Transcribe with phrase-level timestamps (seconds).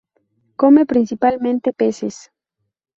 [0.55, 2.31] Come principalmente peces.